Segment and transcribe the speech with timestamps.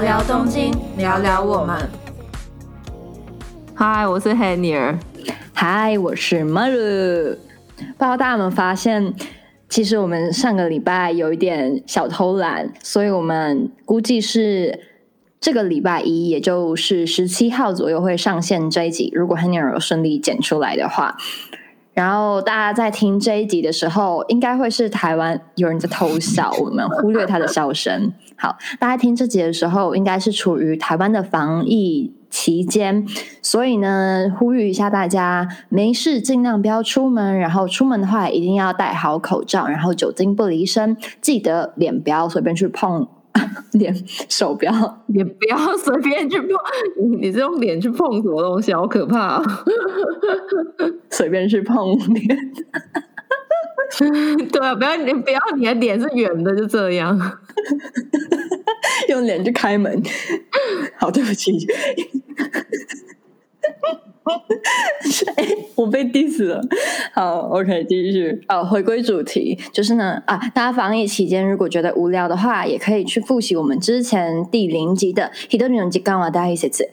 [0.00, 1.76] 聊聊东京，聊聊我们。
[3.74, 4.98] 嗨，我是 Hanier。
[5.52, 7.34] 嗨，我是 Maru。
[7.34, 9.12] 不知道大家有没有发现，
[9.68, 14.80] 其实我们上个礼拜有一点小偷懒，所以我们估计是
[15.38, 19.12] 这个礼拜一，也就是十七号左右会上线这一集。
[19.14, 21.14] 如果 Hanier 有顺利剪出来的话。
[21.92, 28.14] 然后大家在听这一集的时候，应该会是台湾有人在偷笑，我们忽略他的笑声。
[28.40, 33.06] 好，大家听这集的时候，应该是处于台湾的防疫期间，
[33.42, 43.06] 所以呢，呼吁一下大家，没事尽量不要出门，然后出门的话一定要戴好口罩，然后酒精不离身，记得脸不要随便去碰。
[43.72, 43.94] 脸
[44.28, 44.72] 手不要，
[45.06, 46.48] 也不要 随便去碰。
[46.98, 48.72] 你你是用脸去碰什么东西？
[48.74, 49.40] 好可怕！
[51.10, 52.38] 随便去碰脸。
[54.52, 57.18] 对啊，不要你不要你的脸是圆的，就这样。
[59.08, 60.02] 用脸去开门。
[60.96, 61.52] 好，对不起。
[65.36, 66.60] 哎， 我被 diss 了。
[67.12, 68.40] 好，OK，继续。
[68.48, 76.84] 哦，回归主题，就是呢，啊，大家防疫期间如果觉得无聊的话，也可以去复习我们之前第零集的《Hidden 吉冈瓦大一些字》。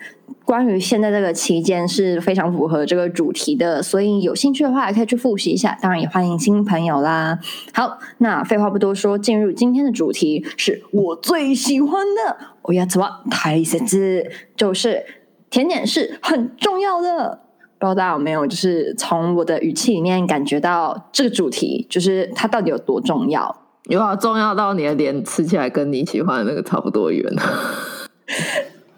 [0.46, 5.78] 关于现在这个期间是非常符合这个主题的，所以有兴趣的话也可以去复习一下。
[5.82, 7.38] 当然也欢迎新朋友啦。
[7.74, 15.06] 好，那废话不多说，进入今天的主题，是我最喜欢的，我要怎么大一些字，就是。
[15.50, 17.40] 甜点是很重要的，
[17.80, 23.64] 不知道大家有没有，就是从我的语气里面感觉到这个主题，就是它到底有多重要？
[23.86, 27.24] 有啊，重要到你的脸吃起来跟你喜欢的那个差不多圆。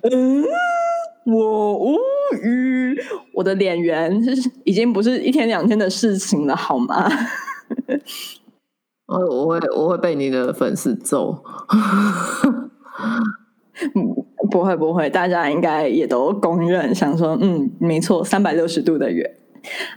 [0.02, 0.44] 嗯，
[1.26, 1.96] 我无
[2.42, 3.00] 语，
[3.34, 7.08] 我的脸圆是已经不是一天两天的事情了，好吗？
[9.06, 11.44] 我 我会我会被你的粉丝揍。
[13.94, 14.26] 嗯。
[14.50, 19.30] 不会不会，大家应该也都公认，想说嗯，没错，三百六十度的圆。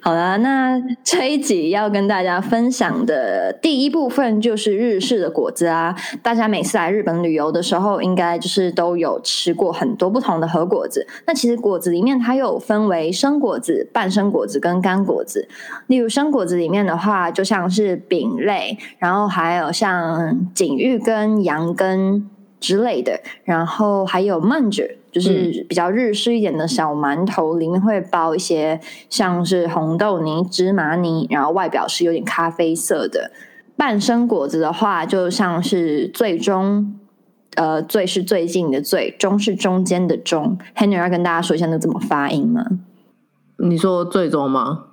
[0.00, 5.94] 好了，那这一集要跟大家分享的第一部分就是日式的果子啊。
[6.20, 11.06] 大家每次来日本旅游的时候，应该就是都有吃过很多不同的和果子。
[11.28, 15.48] 那其实果子里面它又分为生果子、半生果子跟干果子。
[15.86, 22.28] 例如生果子里面的话，就像是饼类，然后还有像锦玉跟羊根。
[22.62, 28.80] 之类的，然后还有曼卷，就是比较日式一点的小馒头，里面会包一些
[29.10, 33.32] 像是红豆泥、芝麻泥，然后外表是有点咖啡色的。
[33.76, 36.94] 半生果子的话，就像是最终，
[37.56, 40.56] 呃，最是最近的最，中是中间的中。
[40.76, 42.64] Henry 要跟大家说一下，那怎么发音吗？
[43.56, 44.84] 你说最终吗？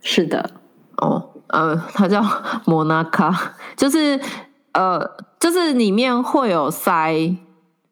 [0.00, 0.50] 是的。
[0.96, 2.24] 哦，呃，它叫
[2.64, 4.18] 摩纳卡，就是
[4.76, 5.16] 呃。
[5.38, 7.14] 就是里面会有塞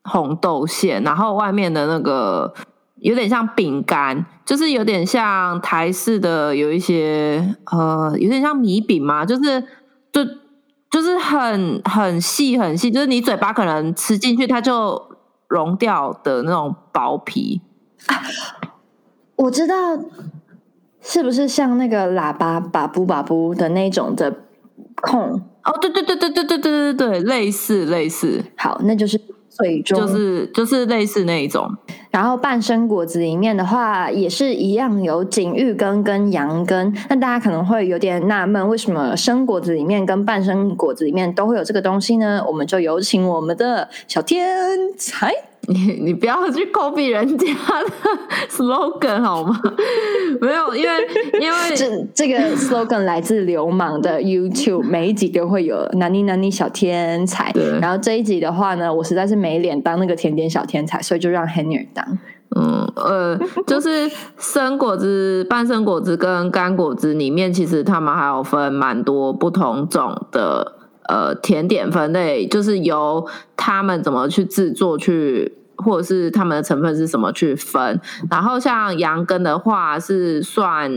[0.03, 2.53] 红豆馅，然后外面的那个
[2.97, 9.61] 有点像饼干，就是有点像台式的有一些呃，有点像米饼嘛，就是
[10.11, 10.25] 就
[10.91, 15.01] 就是很很细很细，就是你嘴巴可能吃进去它就
[15.47, 17.61] 融掉的那种薄皮。
[19.37, 19.77] 我知道
[21.01, 24.35] 是不是像那个喇叭把布把布的那种的
[25.03, 25.43] 控？
[25.65, 31.67] 哦，对对对对对对对对对，类似类似，好，那就是最终就是就是类似那一种。
[32.11, 36.95] 然后半生果子里面的话，也是一样有锦玉根跟羊根。
[37.09, 42.45] 那大家可能会有点纳闷，为什么生果子里面跟半生果子里面都会有这个东西呢？
[42.47, 45.33] 我们就有请我们的小天才。
[45.67, 47.91] 你你不要去 copy 人家的
[48.51, 49.59] slogan 好吗？
[50.41, 50.91] 没有，因为
[51.41, 57.53] 因为这这个 slogan 来自流氓的 YouTube，每一集都会有“南尼南尼小天才”。
[57.81, 62.19] 然后这一集的话呢，我实在是没脸当那个甜点小天才，所以就让 Henry 当。
[62.57, 63.37] 嗯呃，
[63.67, 64.09] 就是
[64.39, 70.84] 生果子、半生果子跟干果子里面，其实他们还有分蛮多不同种的。
[71.09, 78.01] 呃，甜点分类就是由他们怎么去制作，去或者是他们的成分是什么去分。
[78.31, 80.91] 然后像羊羹的话，是算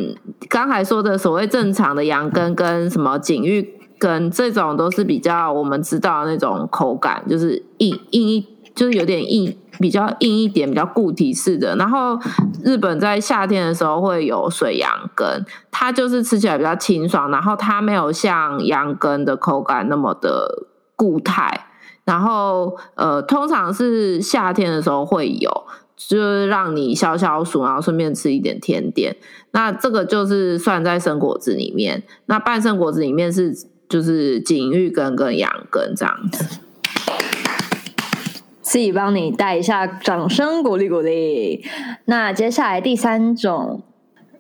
[0.50, 9.58] 刚才说的所谓正常的羊羹跟什么锦玉羹这种，都是比较我们知道那种口感，就是硬硬一，就是有点硬。
[9.80, 11.76] 比较硬一点，比较固体式的。
[11.76, 12.20] 然后
[12.64, 21.68] 日本在夏天的时候会有水杨根，它就是吃起来比较清爽，然后它没有像羊羹的口感那么的固态。
[22.06, 25.52] 然后呃，通常是夏天的时候会有，
[25.98, 29.16] 就是让你消消暑，然后顺便吃一点甜点。
[29.52, 32.04] 那这个就是算在生果子里面。
[32.28, 33.54] 那半生果子里面是
[33.90, 36.60] 就是锦玉羹跟羊羹这样子。
[38.68, 41.64] 自己帮你带一下，掌声鼓励鼓励。
[42.04, 43.82] 那接下来第三种。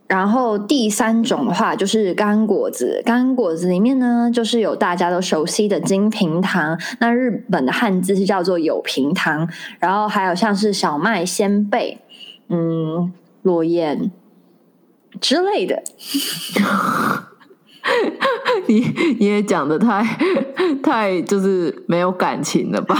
[0.07, 11.97] 然后第三种的话就是干果子，干果子里面呢，就是有大家都熟悉的金平糖，那日本的汉字是叫做有平糖，然后还有像是小麦鲜贝，
[12.47, 14.09] 嗯，落雁
[15.19, 15.83] 之类的。
[18.67, 18.79] 你
[19.19, 20.03] 你也讲的太
[20.81, 22.95] 太就是没有感情了吧？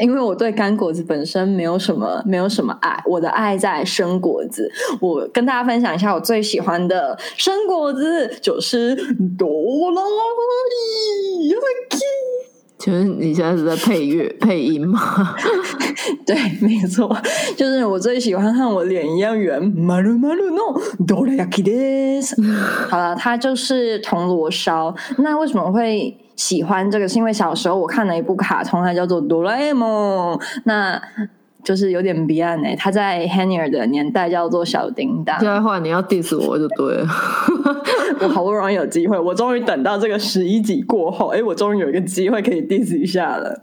[0.00, 4.70] 因为我对干果子本身没有什么没有什么爱，我的爱在生果子。
[5.00, 8.94] 我跟大家分享一下，我最喜欢的生果子就是
[9.38, 9.46] 哆
[9.90, 11.64] 啦 A 梦。
[12.76, 15.34] 就是你现在是在配乐配音吗？
[16.26, 17.16] 对，没错，
[17.56, 22.54] 就是我最喜欢和我脸一样圆，马鲁马鲁诺哆 啦 A 梦。
[22.90, 24.94] 好了，它就是铜锣烧。
[25.18, 27.08] 那为什么会喜欢这个？
[27.08, 30.36] 是因为小时候我看了一部卡通，它叫做《哆啦 A 梦》。
[30.64, 31.00] 那
[31.62, 35.40] 就是有点 beyond 哎，它在 Hanier 的年代叫做小叮当。
[35.40, 37.08] 现在话你要 diss 我就对了，
[38.20, 43.62] 我好不容易有机会，我终于等到这个十一集过后，哎，我终于有一个机会可以 diss 一下了。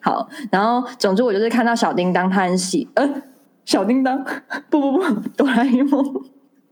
[0.00, 3.08] 好，然后总之我就是看到小叮当，他很喜，呃，
[3.64, 4.22] 小叮当，
[4.68, 5.02] 不不不，
[5.34, 6.04] 哆啦 A 梦。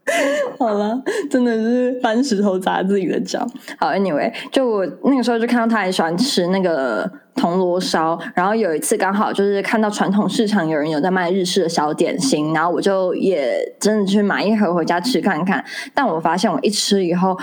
[0.59, 3.45] 好了，真的是搬石头砸自己的脚。
[3.79, 15.65] 好，Anyway，就我那个时候就看到他很喜欢吃那个铜锣烧，然后有一次刚好就是看到传统市场有人有在卖日式的小点心，然后我就也真的去买一盒回家吃看看。
[15.93, 17.37] 但我发现我一吃以后，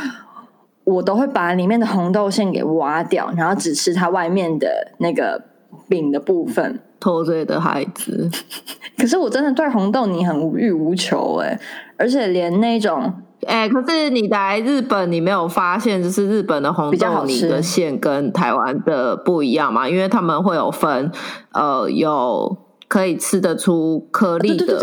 [0.85, 5.43] 我都会把里面的红豆馅给挖掉，然后只吃它外面的那个
[5.89, 6.79] 饼的部分。
[6.99, 8.31] 偷罪的孩子，
[8.97, 11.59] 可是我真的对红豆泥很无欲无求哎。
[11.97, 13.13] 而且连那种，
[13.45, 19.87] 哎，可是你来日本，你没有发现就是日本的红豆泥的馅跟台湾的不一样嘛？
[19.87, 21.11] 因为他们会有分，
[21.51, 22.57] 呃，有
[22.87, 24.79] 可以吃得出颗粒的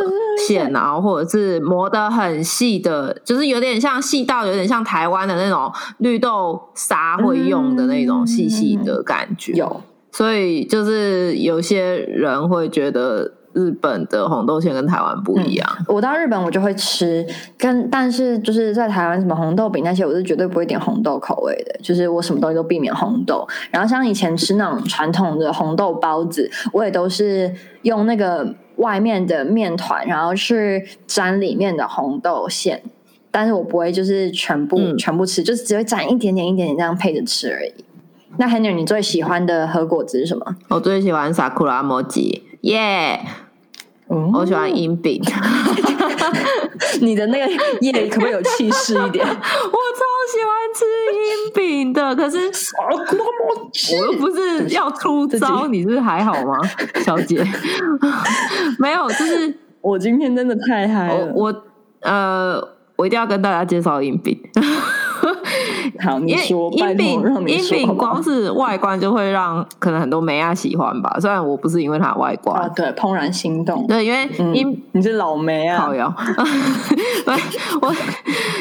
[0.47, 9.53] 馅，然后或者是磨得很细的，就是有点像细到有点像台湾的那种绿豆沙会用的那种细细的感觉。
[9.53, 9.81] 有，
[10.13, 13.33] 所以就是有些人会觉得。
[13.61, 15.69] 日本的红豆馅跟台湾不一样。
[15.87, 17.27] 我到日本我就会吃，
[17.59, 21.79] 跟但是就是在台湾什么红豆饼那些，我是绝对不会点红豆口味的。
[21.83, 23.47] 就是我什么东西都避免红豆。
[23.71, 27.53] 然后像以前吃那种传统的红豆包子，我也都是
[27.83, 32.83] 用那个外面的面团，然后去沾里面的红豆馅。
[33.31, 37.85] 但是我不会就是全部全部吃，就是只会沾一点点一点点这样配着吃而已。
[38.39, 40.57] 那 Henry，你最喜欢的和果子是什么？
[40.69, 42.43] 我最喜欢萨库拉摩吉。
[42.63, 43.21] 耶！
[44.33, 45.21] 我喜欢阴饼。
[47.01, 47.47] 你的那个
[47.81, 49.25] 耶可不可以有气势一点？
[49.27, 49.41] 我超
[50.29, 50.85] 喜欢吃
[51.15, 52.39] 阴饼的，可是
[53.97, 56.59] 我又不是要出招，你是还好吗，
[57.05, 57.45] 小姐？
[58.79, 61.33] 没有，就是我今天真的太嗨了。
[61.35, 61.55] 我
[62.01, 62.61] 呃，
[62.97, 64.37] 我一定要跟大家介绍阴饼。
[66.01, 71.17] 好，你说，因饼，因饼光是外观就会让可能很多美亚喜欢吧。
[71.21, 73.87] 虽然我不是因为它外观啊，对，怦然心动。
[73.87, 76.15] 对，因为因你是老梅啊，好呀。
[77.83, 77.95] 我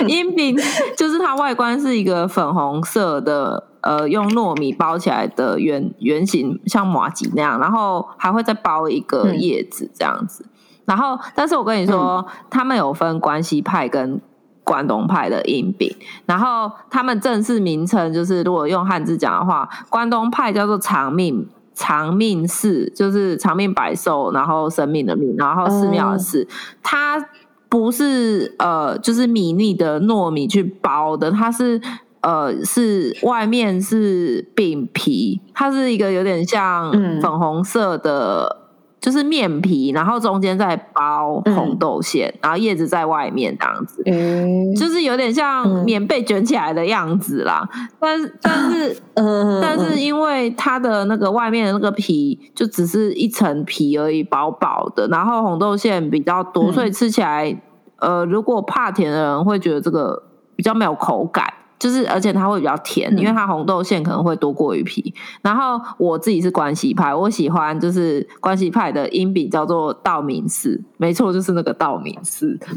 [0.08, 0.58] 因饼
[0.98, 10.46] 就是它外观是一个粉红色的，呃，用糯米包起来的圆圆形，像马吉那样，然后还会再包一个叶子这样子。
[10.86, 14.20] 然后，但是我跟你说，他们有分关系派跟。
[14.70, 15.92] 关东派的阴饼，
[16.28, 26.48] 然后他们正式名称就是，如果用汉字讲的话，关东派叫做长命长命寺，就是长命百寿，然后生命的命，然后寺庙的寺。
[26.84, 27.20] 它
[27.68, 31.82] 不是呃，就是米粒的糯米去包的，它是
[32.22, 38.69] 呃，是外面是饼皮，它是一个有点像粉红色的。
[39.00, 44.04] 就是面皮，然后中间再包红豆馅，然后叶子在外面这样子，
[44.76, 47.68] 就是有点像棉被卷起来的样子啦。
[48.00, 49.02] 但 但是，
[49.62, 57.62] 但是因为它的那个外面的那个皮就只是一层皮而已，薄薄的，然后红豆馅比较多，所以吃起来，
[58.00, 60.22] 呃，如果怕甜的人会觉得这个
[60.56, 61.46] 比较没有口感。
[61.80, 65.14] 就是，而且它会比较甜，因为它红豆馅可能会多过于皮。
[65.42, 72.60] 然后我自己是关西派，我喜欢就是关西派的阴饼叫做道明寺，没错，就是那个道明寺。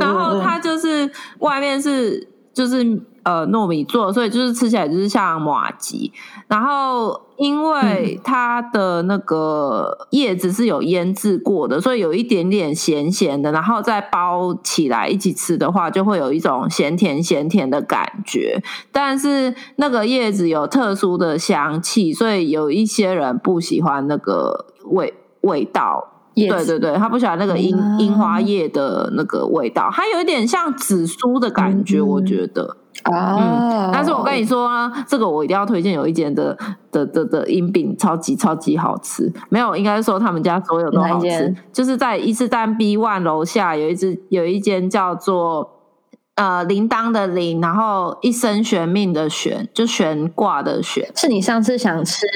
[0.00, 2.84] 然后它就是外面是就是
[3.22, 6.12] 呃糯米做，所以就是吃起来就是像马吉。
[6.48, 13.50] 然后因为它的那个叶子是有腌制过的，所以有一点点咸咸的。
[13.52, 18.62] 然后再包起来一起吃的话，就会有一种咸甜咸甜的感觉。
[18.90, 26.08] 但是那个叶子有特殊的香气，所以有一些人不喜欢那个味味道。
[26.34, 32.78] 对对对，他不喜欢那个樱樱花叶的那个味道，它有一点像紫苏的感觉，我觉得。
[33.04, 36.56] 哦，但是我跟你说呢，这个我一定要推荐有一间的
[36.90, 39.32] 的的的樱饼，超级超级好吃。
[39.48, 41.54] 没有，应该说他们家所有都好吃。
[41.72, 45.68] 就是在伊势丹 B One 楼下有一只有一间叫做
[46.36, 51.10] 呃铃铛的铃，然后一生悬命的悬，就悬挂的悬。
[51.16, 52.26] 是你上次想吃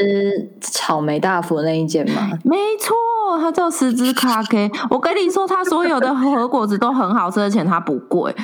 [0.60, 2.30] 草莓大福那一间吗？
[2.44, 2.94] 没错。
[3.40, 4.70] 它叫十之咖啡。
[4.88, 8.34] 我跟你说，它所有的和果子都很好吃，而且它不贵。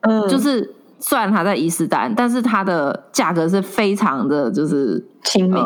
[0.00, 0.68] 嗯，就是
[1.02, 5.62] 虽然它在伊斯丹，但是它的价格是非常的就是亲民。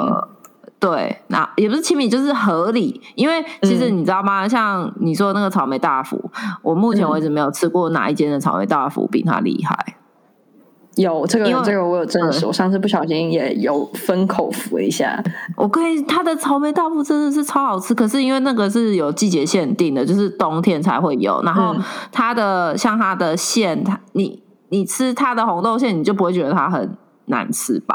[0.79, 3.01] 对，那也不是亲民，就是合理。
[3.15, 4.49] 因为其实你知道吗？
[4.49, 6.31] 像你说那个草莓大福，
[6.63, 9.97] 我目前为止没有吃过哪一间的草莓大福比它厉害。
[10.97, 12.47] 有这个，这个我有证实。
[12.47, 15.23] 我上次不小心也有分口服一下。
[15.55, 17.95] 我可以，它的草莓大福真的是超好吃。
[17.95, 21.43] 可是因为那个是有季节限定的，就是冬天才会有。
[21.43, 21.77] 然后
[22.11, 26.97] 它的像它的馅，它你你吃它的红豆馅，你就不会觉得它很
[27.27, 27.95] 难吃吧？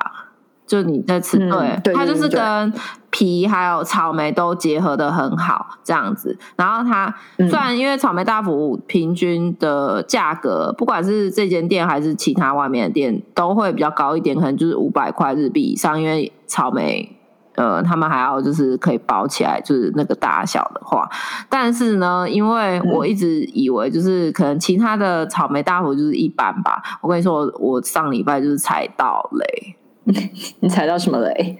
[0.68, 1.38] 就你在吃，
[1.84, 2.74] 对，它就是跟
[3.10, 6.38] 皮还有草莓都结合的很好，这样子。
[6.56, 16.02] 然后它虽然因为草莓大福平均的价格，不管是这间店还是其他外面的店，都会比较高一点，可能就是五百块日币以上。
[16.02, 17.18] 因为草莓，
[17.56, 21.10] 呃，他们还要就是可以包起来，就是那个大小的话。
[21.50, 26.82] 但是呢，因为我一直以为就是可能其他的草莓大福就是一般吧。
[27.02, 29.76] 我跟你说，我上礼拜就是踩到雷。
[30.62, 31.58] 你踩到什么雷？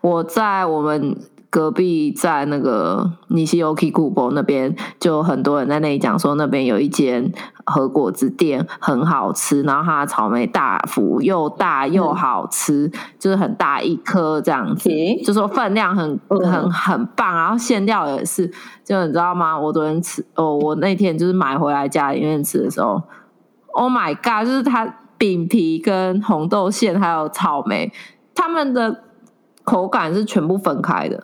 [0.00, 1.16] 我在我们
[1.48, 7.32] 隔壁，在那个尼西 OK 古堡那边，就很多人在那里讲说，那边有一间
[7.64, 14.90] 和果子店很好吃，然后它的草莓大福又大又好吃，就是很大一颗这样子，
[15.24, 18.50] 就说分量很很很棒，然后馅料也是，
[18.84, 19.58] 就你知道吗？
[19.58, 23.02] 我昨天吃哦，我那天就是买回来家里面吃的时候
[23.72, 24.96] ，Oh my God，就是它。
[25.18, 27.90] 饼皮跟红豆馅还有草莓，
[28.34, 29.04] 他们的
[29.66, 31.22] 口感是全部分开的。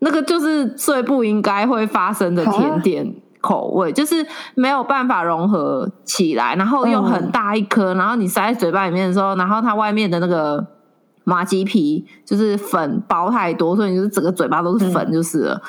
[0.00, 4.26] 那个就是最不应该会发生的甜点口味，就是
[4.56, 10.66] 没有办法融合起来，然后又很大一颗，然后你塞在嘴巴里面的时候，然后它外面的那个
[11.22, 15.62] 麻吉皮就是粉包太多，所以你就是整个嘴巴都是粉就是了。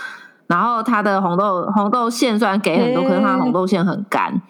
[0.48, 4.42] 然后它的红豆红豆馅虽然给很多，可是它的红豆馅很干，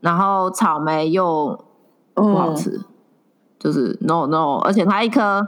[0.00, 1.58] 然后草莓又。
[2.16, 2.80] 不好吃，
[3.58, 5.44] 就是 no no，而且它一颗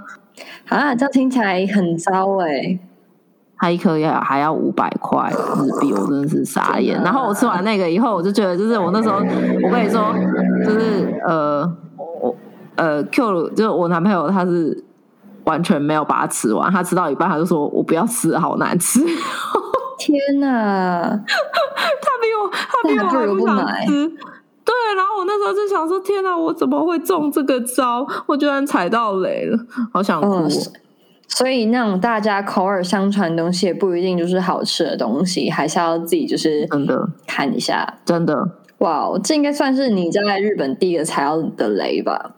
[0.69, 2.79] 啊，这样听起来很糟哎。
[3.59, 7.03] 它一颗要还要五百块日币，我真的是傻眼。
[7.03, 10.15] 然后我吃完那个以后，我就觉得，就是我那时候，我跟你说，
[10.63, 11.67] 就是呃，
[11.97, 12.37] 我
[12.75, 14.85] 呃 Q，就是我男朋友，他是
[15.45, 19.01] 完全没有把它吃完，他吃到一半，他就说我不要吃，好难吃。
[19.99, 20.47] 天哪，
[21.17, 24.13] 他比我，他比我还不想吃。
[24.67, 28.05] 对，然后我那时候就想说：“天哪，我怎么会中这个招？
[28.27, 29.57] 我居然踩到雷了，
[29.93, 30.49] 好想哭。”
[31.29, 37.99] 所以那种大家口耳相传的东西，也不一定就是好吃的东西，还是要自己就是真的看一下。
[38.05, 42.33] 真的，哇，这应该算是你在日本第一个踩到的雷吧？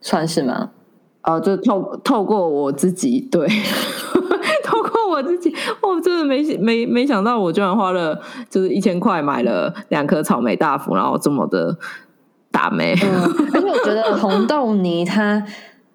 [0.00, 0.70] 算是吗？
[1.26, 3.46] 哦，就透透过我自己对。
[4.64, 11.76] 透过我自己， 我真的没没没想到，我居然花了就是一千块买了两颗草莓大福，然后这么的
[12.50, 12.92] 打没。
[13.54, 15.42] 而且我觉得红豆泥它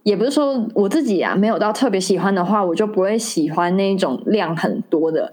[0.04, 5.32] 也不是说我自己啊没有到特别喜欢的话，我就不会喜欢那种量很多的。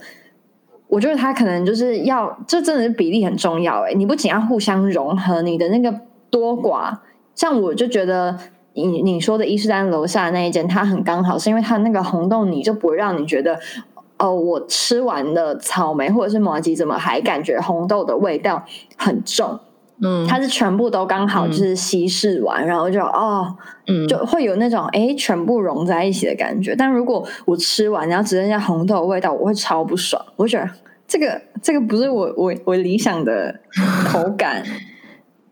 [0.88, 3.92] 我觉得它可能就是要，这真的是比例很重要哎。
[3.94, 5.94] 你不仅要互相融合，你的那个
[6.28, 6.98] 多寡，
[7.34, 8.36] 像我就觉得。
[8.86, 13.58] 你你说的伊势丹楼下那一间，它很刚好，是因为它那个红豆泥就不会让你觉得，
[14.18, 18.64] 哦，我吃完了草莓或者是麻吉，怎么还感觉红豆的味道
[18.96, 19.58] 很重？
[20.00, 23.56] 嗯，它是全部都刚好就是稀释完，然后就哦，
[23.88, 26.76] 嗯，就会有那种哎，全部融在一起的感觉。
[26.76, 30.24] 但如果我吃完然后只剩下红豆的味道，我会超不爽。
[30.36, 30.70] 我觉得
[31.08, 33.52] 这个这个不是我我我理想的
[34.06, 34.62] 口感。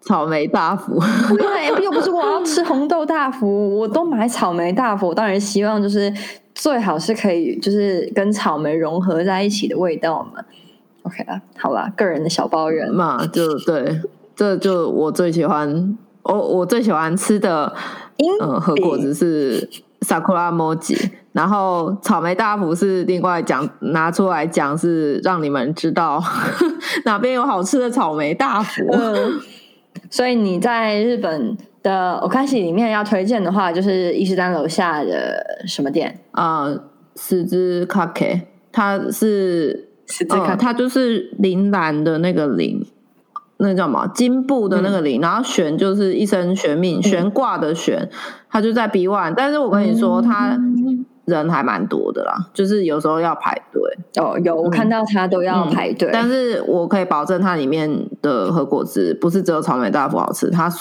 [0.07, 0.99] 草莓大福，
[1.37, 5.13] 对，又不是我要吃红豆大福，我都买草莓大福。
[5.13, 6.13] 当然希望就是
[6.55, 10.43] 最好是可以就是跟草莓融合在一起的味道嘛。
[11.03, 14.01] OK 啊，好吧，个人的小抱怨嘛，就对，
[14.35, 17.75] 这就我最喜欢我我最喜欢吃的
[18.41, 19.69] 呃和果子是
[20.01, 26.23] sakura moji，然后草莓大福是另外讲拿出来讲，是让你们知道
[27.05, 28.85] 哪边有好吃的草莓大福。
[30.11, 36.19] 所以你在日本的 o k a s i 里面要推荐的话，就是伊势丹楼下的什么店？
[36.33, 36.69] 啊？
[37.17, 42.85] 十字 kake，它是十字 k，它就是铃兰的那个铃。
[43.59, 44.07] 那叫什么？
[44.15, 48.07] 金布的那个铃，然后悬就是一生悬命悬挂的悬，
[48.51, 50.55] 它就在 B one，但是我跟你说，他
[51.27, 53.83] 人还蛮多的啦，就是有时候要排队
[54.23, 60.73] 哦，有我看到他都要排队，但是我可以保证它里面的核果子不是只有草莓大福好吃，它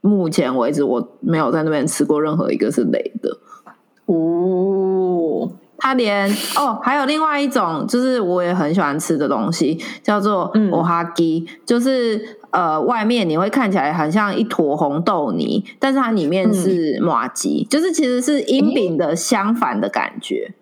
[0.00, 3.36] 目前为止我没有在那边吃过任何一个是雷的
[4.06, 5.52] 哦。
[5.82, 20.54] 它连哦，还有另外一种，就是我也很喜欢吃的东西，叫做欧哈基，就是呃，外面你会看起来很像一坨红豆泥，但是它里面是马吉，就是其实是阴饼的相反的感觉。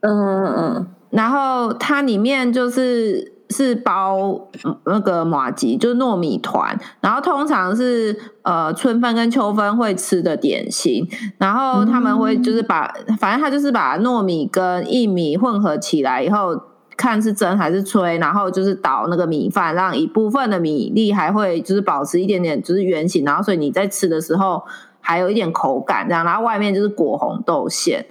[0.00, 3.32] 嗯嗯嗯，然后它里面就是。
[3.50, 4.46] 是包
[4.84, 11.02] 那个马吉，就是糯米团，然后通常是呃春分跟秋分会吃的点心，
[11.38, 16.60] 然后他们会就是把，反正他就是把糯米跟薏米混合起来以后，
[16.98, 24.62] 看是蒸还是吹，然后就是倒那个米饭，让一部分的米粒还会就是保持一点点就是圆形，然后所以你在吃的时候
[25.00, 28.04] 还有一点口感这样，然后外面就是裹红豆馅，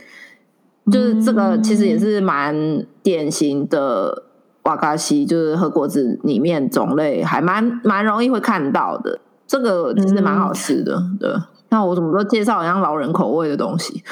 [0.91, 4.23] 就是这个其实也是蛮典型的。
[4.63, 9.17] 瓦卡西就是和果子里面种类还蛮蛮容易会看到的，
[9.47, 11.01] 这个其实蛮好吃的。
[11.17, 11.31] 对，
[11.69, 14.03] 那我怎么都介绍好像老人口味的东西？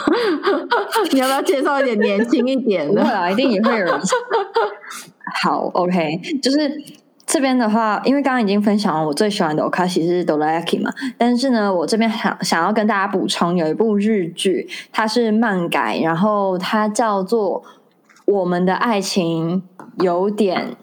[1.12, 3.04] 你要不要介绍一点年轻一点的？
[3.04, 4.00] 会啊，一定也会有人。
[5.42, 6.70] 好，OK，就是
[7.26, 17.62] 这边的话，因为刚刚已经分享了我最喜欢的 Okashi 是 Dorayaki 嘛，但是呢，我这边想想要跟大家补充，有一部日剧，它是漫改，然后它叫做。
[18.26, 19.64] 我们的爱情
[19.98, 20.76] 有点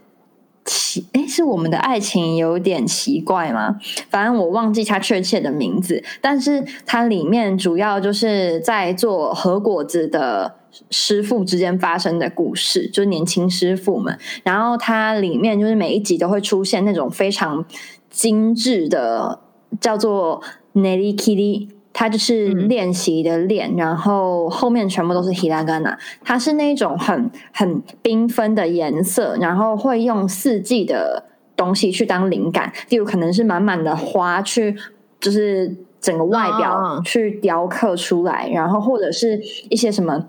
[0.67, 3.79] 奇，哎，是我们的爱情有点奇怪吗？
[4.11, 10.55] 反正我忘记它确切的名字，但是它里面主要就是在做核果子的
[10.91, 14.19] 师傅之间发生的故事，就是年轻师傅们。
[14.43, 17.65] 然后它里面就是每一集都会出现那种非常
[18.09, 19.39] 精致的，
[19.79, 20.43] 叫做
[20.75, 21.69] Nelly Kitty。
[21.99, 25.97] 它就是练习的练，然后后面全部都是 hiragana。
[26.23, 31.23] 它是那种很很缤纷的颜色，然后会用四季的
[31.55, 34.75] 东西去当灵感，例如可能是满满的花去，
[35.19, 40.23] 就是整个外表去雕刻出来，然后或者是一些什么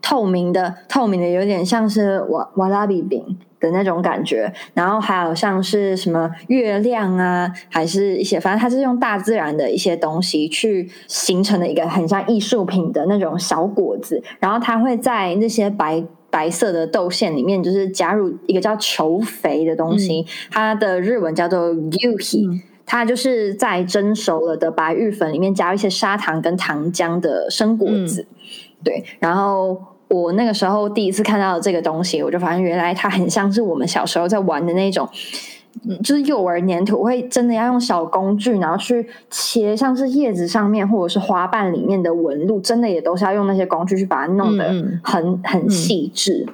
[0.00, 3.38] 透明的、透明的，有点像是瓦瓦拉比饼。
[3.60, 28.28] 的那种感觉，然后还有像是什么月亮啊，还是一些，反正它是用大自然的一些东西去形成的一个很像艺术品的那种小果子，然后它会在那些白白色的豆馅里面，就是加入一个叫球肥的东西，它的日文叫做 yuki，它就是在蒸熟了的白玉粉里面加入一些砂糖跟糖浆的生果子，
[28.82, 29.76] 对，然后。
[30.10, 35.06] 我那个时候第一次看到这个东西，我就发现原来它很像是我们小时候在玩的那种，
[36.02, 44.64] 就是幼儿粘土，会真的要用小工具，然后去切，像是叶子上面或者是花瓣里面的纹路，真的也都是要用那些工具去把它弄得
[45.02, 46.46] 很很细致，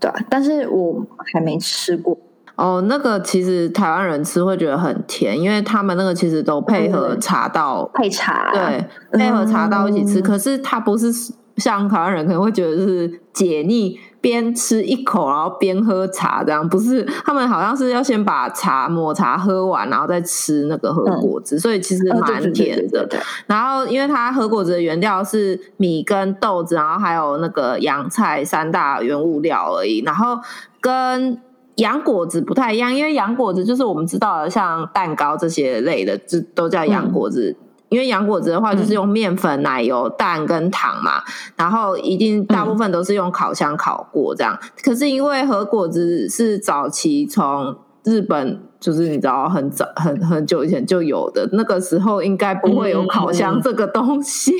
[0.00, 2.18] 对但是我还没吃过
[2.56, 2.84] 哦。
[2.88, 10.20] 那个其实台湾人吃会觉得很甜，因为他们那个其实都配合茶道配茶，对，配合茶道一起吃。
[10.20, 11.12] 可是它不是。
[11.58, 17.02] 像台湾人可能会觉得是解腻，边吃一口，然后边喝茶，这样不是？
[17.24, 23.08] 他们好像是要先把茶抹茶喝完，然后再吃那个喝果子，所以其实蛮甜的。
[23.46, 30.02] 然后，因为它喝果子的原料是米跟豆子，然后还有那个洋菜三大原物料而已。
[30.04, 30.38] 然后
[30.80, 31.40] 跟
[31.76, 37.56] 洋果子不太一样，因为洋果子就是我们知道的，像蛋糕这些类的，这都叫洋果子。
[37.88, 41.22] 因为洋果子的话，就是用面粉、奶油、蛋跟糖嘛，
[41.56, 44.58] 然后一定大部分都是用烤箱烤过这样。
[44.82, 54.52] 可是因为和果子是早期从日本，就是你知道很早很很久以前就有的，那个时候应该不会有烤箱这个东西，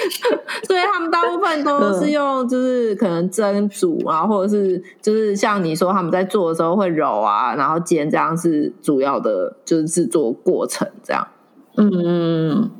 [0.66, 11.26] 所以他们大部分都是用就是可能蒸煮啊，或者是就是像你说他们在做的时候会揉啊，然后煎这样是主要的，就是制作过程这样。
[11.76, 12.70] 嗯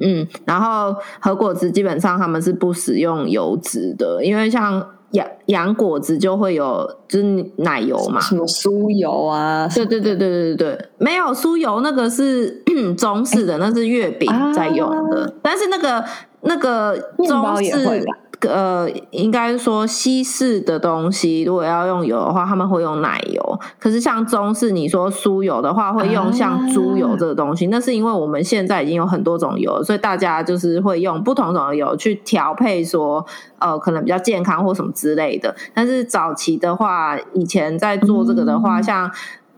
[0.00, 9.66] 嗯然后和果子基本上他们是不使用油脂的，因为像洋洋果子就会有就是奶油嘛，什么酥油啊？
[9.68, 12.62] 对对对对对对对，没有酥油那个是
[12.96, 16.04] 中式的，那是月饼在用的，但是那个
[16.42, 18.04] 那个中式。
[18.42, 23.60] 呃，应该说西式的东西，如果要用油的话，他们会用奶油。
[23.80, 27.66] 可是像中式，你说酥油的话，会用像猪油这个东西。
[27.66, 33.26] 那是因为我们现在已经有很多种油，所以大家就是会用不同种的油去调配，说
[33.58, 35.54] 呃，可能比较健康或什么之类的。
[35.74, 39.10] 但是早期的话，以前在做这个的话，像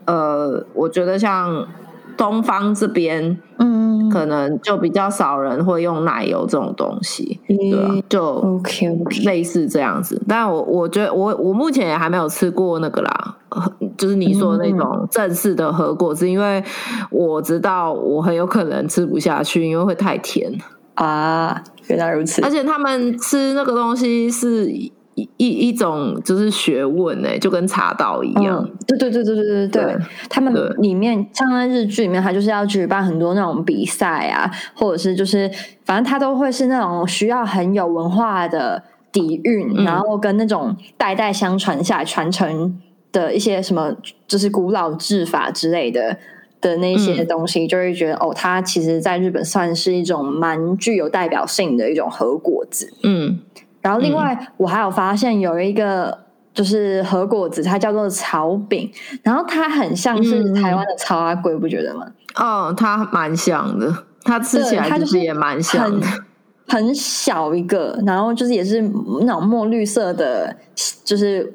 [0.05, 1.67] 呃，我觉得像。
[2.21, 10.21] 东方这边，嗯，可能就比较少人会用奶油这种东西，对，就 OK OK，类似这样子。
[10.27, 13.35] 但我我觉得我我目前也还没有吃过那个啦，
[13.97, 16.63] 就是你说的那种正式的核果子，因为
[17.09, 20.53] 我知道我很有可能吃不下去，因为会太甜
[20.93, 21.59] 啊。
[21.87, 24.71] 原来如此，而且他们吃那个东西是。
[25.37, 28.67] 一一种就是学问哎，就跟茶道一样。
[28.87, 29.97] 对对对对对对对，
[30.29, 35.49] 他们里面像在日剧里面，他就是要举办很多那种比赛啊，或者是就是
[35.85, 42.79] 反正他都会是那种需要很有文化的底蕴，然后跟那种代代相传下来传承
[43.11, 43.95] 的一些什么，
[44.27, 46.17] 就是古老制法之类的
[46.61, 52.91] 的那些东西，就会觉得哦，它其实在日本算是一种蛮具有代表性的一种和果子。
[53.03, 53.39] 嗯。
[53.81, 56.17] 然后，另外我还有发现有一个
[56.53, 58.91] 就是核果子，它叫做草饼，
[59.23, 62.05] 然后它很像是台湾的草阿贵，不觉得吗？
[62.35, 66.07] 哦，它蛮像的，它吃起来它就是也蛮像的，
[66.67, 68.81] 很小一个，然后就是也是
[69.21, 70.55] 那种墨绿色的，
[71.03, 71.53] 就是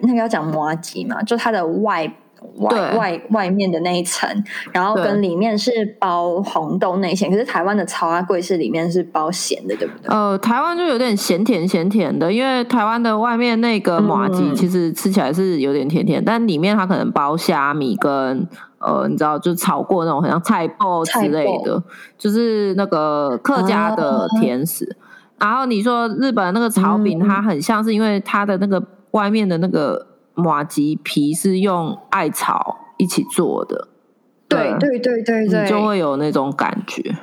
[0.00, 2.12] 那个要讲摩吉嘛，就它的外。
[2.58, 4.28] 外外外面的那一层，
[4.72, 10.08] 然后跟里面是包红豆内馅，可是台湾的草阿贵是里面是包咸的，对不对？
[10.08, 18.46] 呃，台湾就有点咸甜咸甜的，因为台湾的外面那个麻吉其实吃起来是有点甜甜，但里面它可能包虾米跟
[18.78, 21.82] 呃，你知道就炒过那种很像菜包之类的，
[22.18, 24.96] 就是那个客家的甜食。
[25.38, 30.11] 然后你说日本那个炒饼，它很像是因为它的那个外面的那个。
[30.34, 33.88] 马吉皮是用艾草一起做的，
[34.48, 37.16] 对对对对对，就会有那种感觉，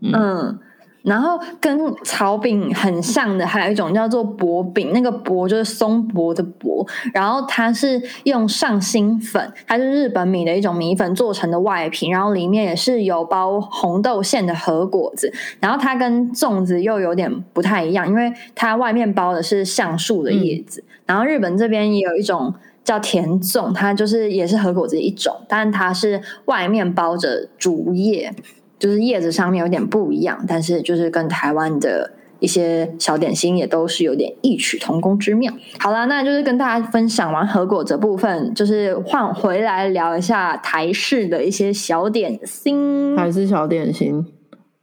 [0.00, 0.58] 嗯。
[1.02, 22.52] 然后跟草饼很像的，还有一种叫做薄饼，那个薄就是松薄的薄，然后它是用上新粉，它是日本米的一种米粉做成的外皮，然后里面也是有包红豆馅的和果子，然后它跟粽子又有点不太一样，因为它外面包的是橡树的叶子，然后日本这边也有一种
[22.84, 28.34] 叫甜粽，它就是也是核果子一种，但它是外面包着竹叶。
[28.78, 35.52] 就是叶子上面有点不一样，但是就是跟台湾的一些小点心也都是有点异曲同工之妙。
[35.80, 43.16] 好了，那就是跟大家分享完核果这部分，就是换回来聊一下台式的一些小点心。
[43.16, 44.24] 台式小点心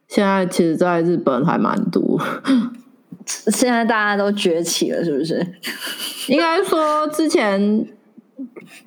[0.10, 2.20] 现在其实在日本还蛮多，
[3.26, 5.46] 现在大家都崛起了，是不是？
[6.28, 7.88] 应该说之前，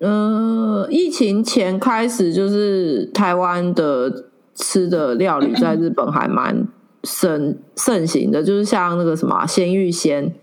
[0.01, 4.27] 呃，疫情前开始就是台湾的。
[4.59, 6.69] 吃的料理 在日本还蛮
[7.05, 10.35] 盛盛行的，就是像那个什么鲜芋仙，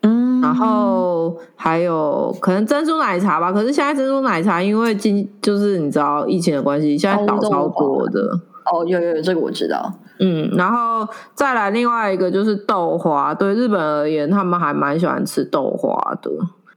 [0.00, 3.52] 嗯，然后还有可能珍珠奶茶吧。
[3.52, 8.40] 可是现在珍珠奶茶因为今就是你知道疫情的关系，现在倒超多的。
[8.72, 9.92] 哦，有有有，这个我知道。
[10.20, 16.30] 嗯，然后再来另外一个就是豆花，对日本而言，他们还蛮喜欢吃豆花的。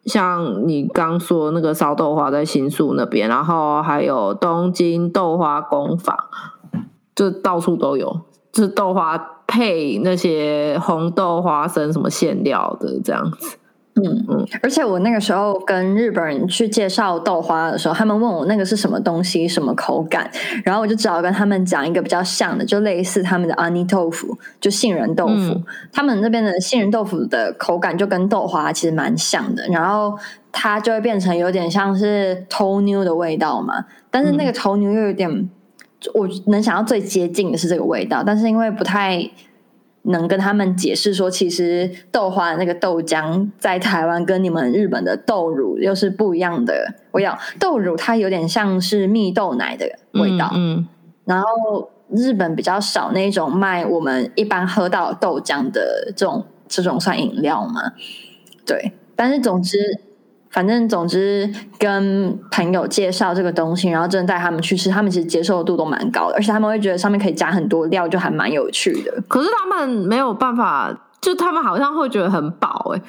[0.05, 6.17] 像你刚说那个烧豆花在新宿那边，然后还有东京豆花工坊。
[7.17, 13.57] 就到处都有，就是豆花配那些红豆、花生什么馅料的这样子。
[13.99, 20.29] 嗯嗯，而且我那个时候跟日本人去介绍豆花的时候，他们问我那个是什么东西、什么口感，
[20.63, 25.59] 然后我就只好跟他们讲一个比较像的，就类似他们的阿尼豆腐，就杏仁豆腐。
[25.91, 30.15] 他们那边的杏仁豆腐的口感就跟豆花其实蛮像的，然后
[30.51, 35.49] 它就会变成有点像是头牛的味道嘛，但是那个头牛又有点。
[36.13, 39.29] 我能想到最接近的是这个味道，但是因为不太
[40.03, 47.37] 能跟他们解释说，其实豆花的那个豆浆在台湾跟你们日本的豆乳又是不一样的味道。
[47.59, 50.87] 豆乳它有点像是蜜豆奶的味道，嗯，
[51.25, 57.93] 然后日本比较少那种卖我们一般喝到豆浆的这种这种算饮料嘛？
[58.65, 59.79] 对，但是总之。
[60.57, 69.13] 反正总之，跟朋友介绍这个东西，然后真的带他们去吃，他们其实接受度都蛮高的，而且他们会觉得上面可以加很多料，就还蛮有趣的。
[69.27, 70.91] 可是他们没有办法
[71.21, 73.01] 就他们好像会觉得很饱哎、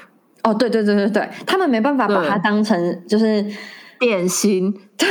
[0.43, 3.43] 哦，对对对对对，他们没办法把它当成就是
[3.99, 4.71] 点心。
[4.99, 5.09] 对，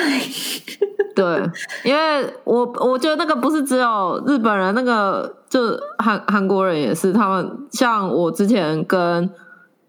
[1.16, 1.42] 对，
[1.84, 5.60] 因为我我觉得那个不是只有日本人，那个就
[5.98, 9.28] 韩韩国人也是，他们像我之前跟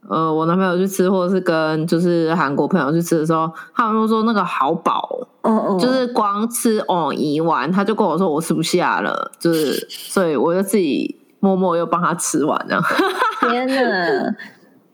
[0.08, 12.82] 呃我男朋友去吃，或者是跟就是韩国朋友去吃的时候，他们都说那个好饱哦，嗯嗯，就是光吃哦一碗，他就跟我说我吃不下了，就是所以我就自己默默又帮他吃完这样。
[13.48, 14.34] 天哪！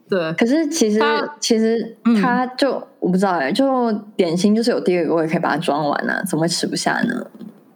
[0.07, 1.01] 对，可是其实
[1.39, 7.25] 其实嗯它就、我不知道哎、就点心就是有第二个胃可以把它装完啊，怎么会吃不下呢？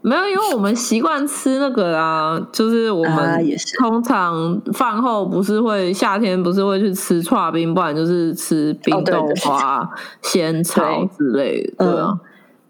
[0.01, 3.45] 没有，因为我们习惯吃那个啊，就是我啊们
[3.79, 9.89] 通常饭后不是会夏天不是会去吃串冰，不然就是吃冰豆花、
[10.21, 10.81] 仙草
[11.17, 12.09] 之类的，对啊。
[12.12, 12.19] 嗯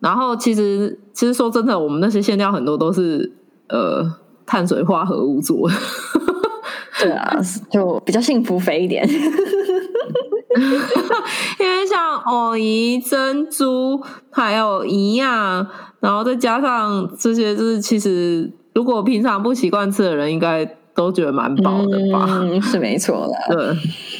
[0.01, 3.29] 然后其实其实说真的，我们那些馅料很多都是
[3.67, 4.09] 呃
[4.45, 5.75] 碳水化合物做的，
[7.03, 7.37] 对啊，
[7.69, 9.05] 就比较幸福肥一点。
[11.59, 15.67] 因为像藕姨、珍珠还有一样，
[15.99, 22.25] 然后再加上这些，就是其实如果平常不习惯吃的人，应该都觉得蛮饱的吧？
[22.29, 23.33] 嗯，是没错的。
[23.55, 23.77] 对，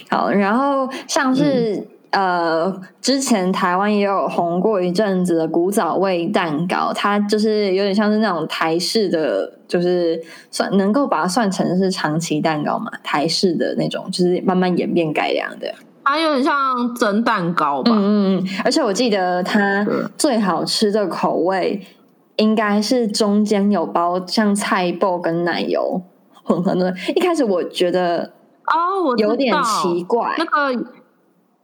[0.10, 15.74] 好，然后像是、呃，之前台湾也有红过一阵子的古早味蛋糕，它就是有点像是那种台式的，就是算能够把它算成是长期蛋糕嘛，台式的那种，就是慢慢演变改良的。
[16.10, 17.92] 它有点像蒸蛋糕吧？
[17.94, 19.86] 嗯嗯嗯，而且我记得它
[20.18, 21.86] 最好吃的口味
[22.38, 26.02] 应该是中间有包像菜爆跟奶油
[26.44, 26.92] 混合的。
[27.16, 28.34] 一开始我觉得
[28.66, 30.84] 哦，我有点奇怪，那个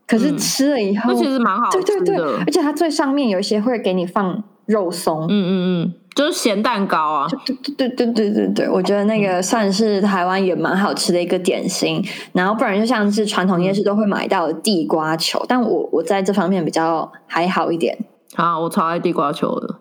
[0.06, 0.38] 可是嗯。
[0.38, 5.24] 吃了以后，那其实蛮好吃的，对对对，而且它最上面有一些会给你放肉松。
[5.24, 5.50] 嗯嗯
[5.82, 7.28] 嗯，就是咸蛋糕啊。
[7.46, 12.02] 对对对对对对，我觉得那个算是台湾也蛮好吃的一个点心，
[12.32, 17.96] 然后不然就像是传统夜市都会买到的地瓜球，但我我在这方面比较还好一点。
[18.34, 19.76] 啊，我超爱地瓜球的，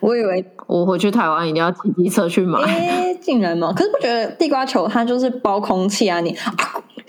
[0.00, 2.60] 我以为 我回去台湾一定要骑机车去买。
[2.62, 3.72] 哎，竟然吗？
[3.76, 6.20] 可是不觉得地瓜球它就是包空气啊？
[6.20, 6.54] 你啊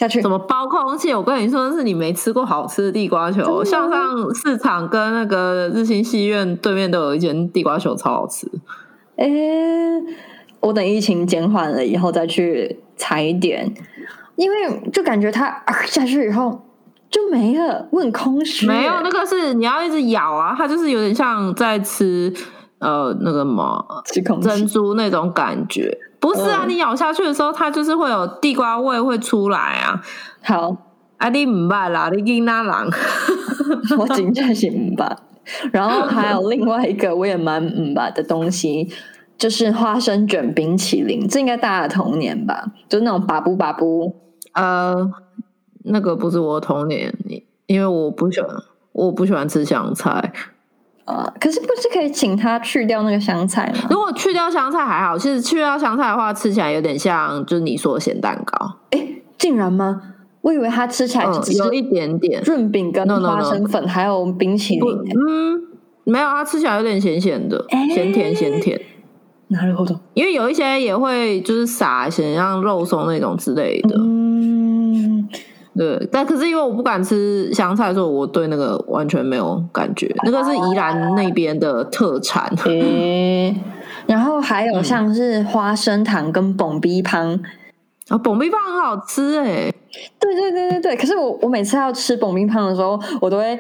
[0.02, 1.14] 下去怎么包空气？
[1.14, 3.64] 我跟你说，是你没吃过好吃的地瓜球。
[3.64, 8.48] 向上市场跟那个日新戏院对面都有一间地瓜球，超好吃。
[9.18, 9.28] 哎，
[10.60, 13.72] 我等疫情减缓了以后再去踩一点，
[14.38, 16.60] 因为就感觉它、啊、下去以后
[17.12, 18.66] 就没了，我很空虚。
[18.66, 22.34] 没有，那个是你要一直咬啊，它就是有点像在吃
[22.80, 24.66] 呃那个什么吃珍。
[24.66, 25.96] 珠那种感觉。
[26.22, 30.02] 不是啊，嗯你咬下去的时候，它就是会有地瓜味会出来啊。
[30.44, 30.78] 好，
[31.18, 32.74] 啊，你唔捌啦，你囡仔人。
[33.98, 35.12] 我真正是唔捌。
[35.72, 38.88] 然后还有另外一个我也蛮唔捌的东西，
[39.38, 42.72] 就是花生卷冰淇淋，这应该大家的童年吧？
[42.88, 44.16] 就是那种巴布巴布。
[44.54, 45.10] 呃，
[45.86, 47.14] 那个不是我的童年，
[47.66, 48.50] 因为我不喜欢，
[48.92, 50.32] 我不喜欢吃香菜。
[51.05, 53.89] 呃，可是不是可以请他去掉那个香菜吗？
[53.91, 59.07] 如果去掉香菜还好，其实去掉香菜的话，吃起来有点像就是你说的咸蛋糕，哎，
[59.39, 60.03] 竟然吗？
[60.43, 62.43] 我以为它吃起来就嗯，只是有一点点。
[62.45, 65.13] 润饼跟 No, no, no 花生粉还有冰淇不，淋。
[65.13, 65.61] 嗯，
[66.05, 68.81] 没有，它吃起来有点咸咸的，哎咸甜咸甜。
[69.49, 69.99] なるほど。
[70.15, 74.20] 因为有一些也会就是撒一些像肉松那种之类的，嗯，
[75.76, 76.08] 对。
[76.12, 80.14] 但可是因为我不敢吃香菜，所以我对那个完全没有感觉。
[80.24, 82.52] 那个是宜兰那边的特产。
[82.66, 83.56] 诶、
[84.06, 87.40] 然后还有像是花生糖跟蹦逼汤。
[88.10, 89.72] 啊，蹦冰棒很好吃哎、
[90.20, 93.58] 对对对对对，可是我我每次要吃蹦冰汤的时候，我都会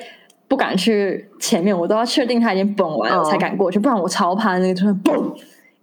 [0.50, 5.34] 不敢去前面，我都要确定它已经蹦完了哦才敢过去，不然我超怕那个突然蹦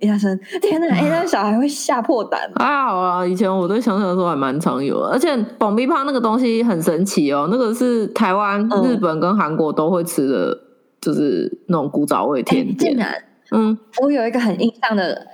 [0.01, 0.87] 一下声，天哪！
[0.95, 2.41] 哎、那个小孩会吓破胆。
[2.57, 10.57] 还好啊，以前我对香菜的时候还蛮常有的，而且蹦冰棒那个东西很神奇哦，那个是台湾、嗯日本跟韩国都会吃的，
[11.01, 12.77] 就是那种古早味哎甜点。
[12.77, 13.13] 竟然
[13.51, 15.27] 嗯，我有一个很印象的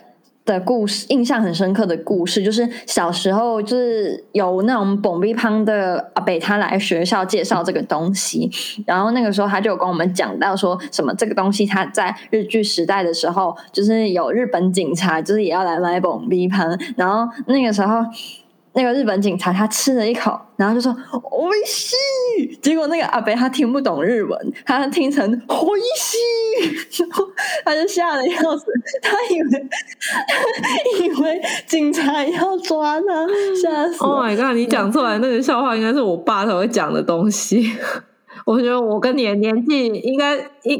[0.45, 8.51] 的故事，印象很深刻的故事，就是小时候就是有那种蹦逼胖的阿北，他来学校介绍这个东西，
[8.87, 17.99] 然后那个时候他就有跟我们讲到说什么这个东西，他在日据时代的时候，就是有日本警察就是也要来买蹦逼胖，然后那个时候。
[18.74, 20.96] 那个日本警察他吃了一口，然后就说“
[21.32, 21.94] おいし
[22.38, 26.16] い”，结果那个阿北他听不懂日文，他听成“おいし
[26.62, 27.26] い”， 然后
[27.66, 28.66] 他就吓得要死，
[29.02, 29.70] 他以为
[30.62, 33.28] 他以为警察要抓他，
[33.62, 34.30] 吓死 Oh 了。
[34.30, 34.56] my god！
[34.56, 37.74] 你讲出来那个笑话应该是我爸才会讲的东西。
[38.46, 40.80] 我觉得我跟你的年纪应该应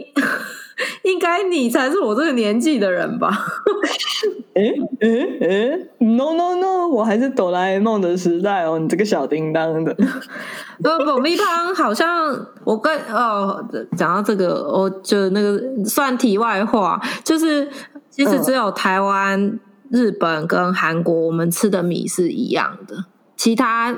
[1.05, 3.31] 应该你才是我这个年纪的人吧？
[4.55, 9.95] 诶诶诶，no no no，我还是哆啦 A 梦的时代哦，你这个小叮当的。
[9.95, 12.35] 不不，蜜胖好像
[12.65, 13.65] 我跟哦，
[13.97, 17.69] 讲到这个，我就那个算题外话，就是
[18.11, 19.59] 其实只有台湾、
[19.91, 23.05] 日本跟韩国，我们吃的米是一样的，
[23.37, 23.93] 其他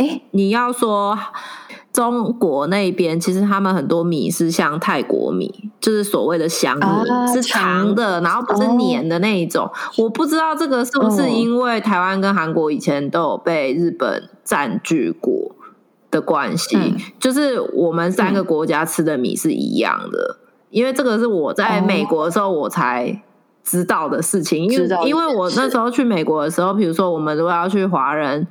[0.00, 1.18] 哎，你要说。
[1.92, 6.84] 中国那边其实他们很多米是像泰国米，就是所谓的香米，
[7.32, 9.68] 是长的，然后不是黏的那一种。
[9.98, 15.50] 我不知道这个是不是因为台湾跟韩国以前都有被日本占据过
[16.12, 20.38] 的关系，就是我们三个国家吃的米是一样的。
[20.70, 23.20] 因为这个是我在美国的时候我才
[23.64, 28.46] 知道的事情，因为因为我那时候去美国的时候，比如说我们如果要去华人。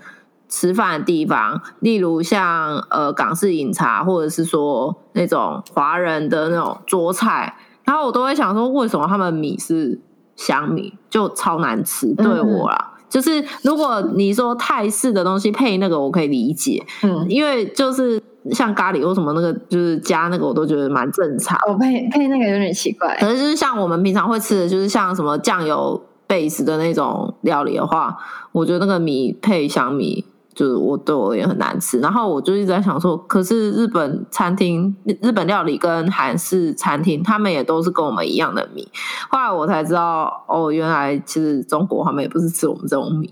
[0.50, 10.02] 吃饭的地方，例如像呃港式饮茶，或者是说那种华人的那种桌菜，然后我都会想说，为什么他们米是
[10.36, 12.16] 香米，就超难吃？
[12.16, 18.20] 对我啦，就是如果你说泰式的东西配那个，我可以理解，嗯，因为就是
[18.52, 21.60] 像咖喱或什么那个，就是加那个，我都觉得蛮正常。
[21.68, 28.18] 我配配那个有点奇怪，可是就是像我们平常会吃的就是像什么酱油 base 的那种料理的话，
[28.52, 30.26] 我觉得那个米配香米。
[30.60, 38.86] 就是我对我也很难吃，然后我就一直在想说，可是日本餐厅、日本料理跟韩式餐厅，他们也都是跟我们一样的米。
[39.30, 43.30] 后来我才知道，哦，原来其实中国他们也不是吃我们这种米。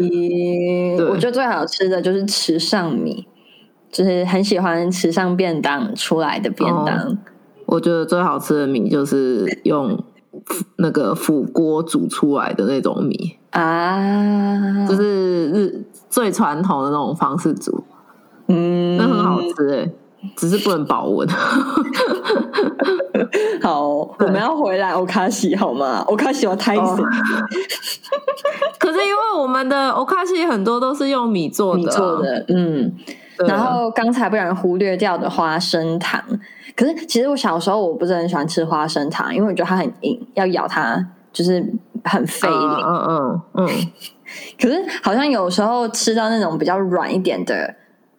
[0.00, 3.28] 嗯，我觉得最好吃的就是池上米，
[3.92, 7.18] 就是很喜欢池上便当出来的便当。
[7.66, 10.02] 我觉得最好吃的米就是用
[10.78, 15.84] 那个釜锅煮出来的那种米啊，就是日。
[16.10, 17.82] 最传统的那种方式煮，
[18.48, 19.88] 嗯，那很好吃哎，
[20.36, 21.26] 只是不能保温。
[23.62, 26.04] 好，我们要回来欧卡西好吗？
[26.08, 26.84] 欧卡西我太神。
[28.78, 32.92] 可是因为我们的欧卡西很多都是用米做的，做的，嗯。
[33.46, 36.22] 然后刚才不然忽略掉的花生糖，
[36.76, 41.64] 可是其实我小时候我不是很喜欢吃花生糖，因为我觉得它很硬，要咬它就是
[42.04, 42.54] 很费力。
[42.54, 43.68] 嗯嗯嗯。
[44.60, 47.74] 可是好像有时候吃到那种比较软一点的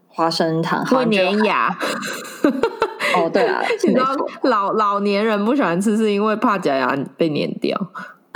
[0.10, 1.70] 花生糖会粘牙。
[3.16, 4.06] 哦，对啊，你知道
[4.44, 7.78] 老老年人不喜欢吃，是因为怕假牙被粘掉。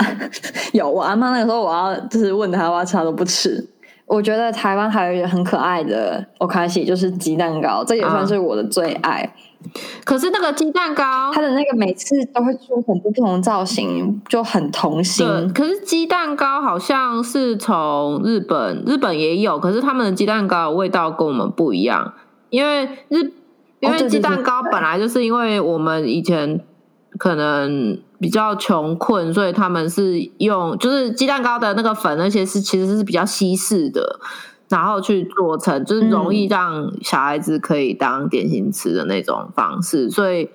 [0.72, 3.66] 有我阿妈那个时候，我要就是问他，我要吃他都不吃。
[4.06, 9.34] 我觉得台湾还有一个很可爱的 o k a s 就是鸡蛋糕，这也算是我的最爱。
[10.04, 15.26] 可是那个鸡蛋糕，它的那个每次都会出很多不同造型，就很童心。
[15.52, 22.12] 可是鸡蛋糕好像是从日本，日本也有，可是他们的鸡蛋糕味道跟我们不一样。
[22.50, 23.32] 因为日，
[23.80, 26.60] 因为鸡蛋糕本来就是因为我们以前
[27.18, 34.20] 可能比较穷困，所以他们是用就是鸡蛋糕的那个粉那些是其实是比较西式的。
[34.68, 40.50] 然后去做成，就是容易让小孩子可以当点心吃的那种方式，所以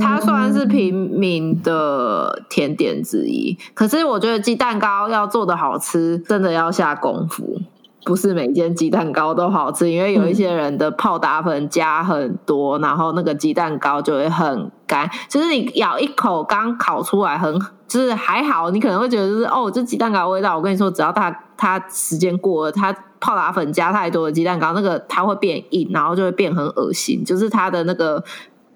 [0.00, 7.60] 它虽然是平民的甜点之一，可是我觉得鸡蛋糕要做的好吃，真的要下功夫，
[8.04, 17.60] 不是每件鸡蛋糕都好吃，因为有一些人的泡打粉加很多，然后那个鸡蛋糕就会很干，就是你咬一口刚烤出来很。
[17.90, 20.56] 就是还好，你可能会觉得就是哦，这鸡蛋糕味道。
[20.56, 27.24] 我跟你说，只要它它时间过了，它泡打粉加太多的鸡蛋糕，那个它会变硬，然后就会变很恶心。
[27.24, 28.24] 就是它的那个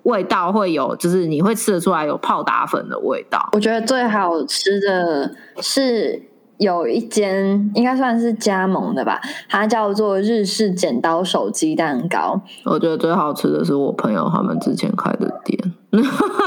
[0.05, 3.49] 味道会有，就是你会吃得出来有泡打粉的味道。
[3.53, 6.31] 我觉得最好吃的是。
[6.59, 12.41] 有一间应该算是加盟的吧，它叫做日式剪刀手鸡蛋糕。
[12.65, 15.59] 我觉得最好吃的是我朋友他们之前开的店，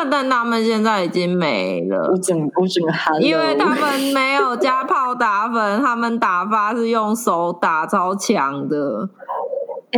[0.10, 2.10] 但他们现在已经没了。
[2.12, 9.10] 我整我整个寒，因为他们没有加泡打粉，他们打发是用手打，超强的。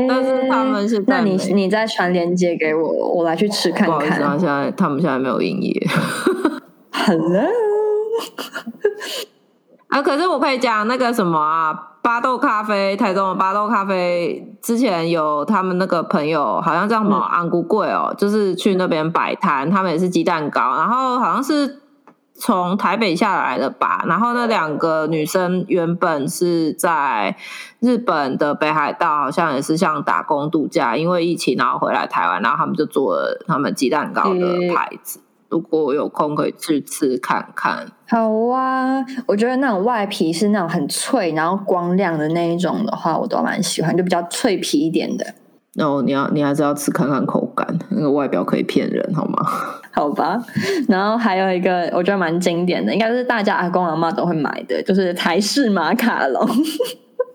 [0.07, 3.87] 但是他们现在，那你你再传链接给我，我来去吃看看。
[3.87, 5.87] 不好意思啊，现在他们现在没有营业。
[6.93, 7.47] Hello。
[9.89, 11.73] 啊，可是我可以讲那个什么啊，
[12.03, 21.81] 巴豆咖啡，台中的巴豆咖啡，之前有他们那个朋友，好像叫什么安菇贵哦，就是去那边摆摊，他们也是鸡蛋糕，然后好像是
[22.35, 27.35] 从台北下来的吧，然后那两个女生原本是在
[27.79, 35.19] 日本的北海道，好像也是像打工度假，因为疫情然后回来台湾，然后他们就做了他们鸡蛋糕的牌子。
[35.49, 37.87] 如果有空可以去吃看看。
[38.07, 45.25] 好啊，我觉得那种外皮是那种很脆，然后光亮的那一种的话，我都蛮喜欢，就比较脆皮一点的。
[45.75, 49.45] 然后你要你还是要吃看看口感，那个外表可以骗人，好吗？
[49.91, 50.37] 好吧。
[50.87, 56.47] 然后还有一个我觉得蛮经典的，应该是大家阿公阿妈都会买的，就是台式马卡龙。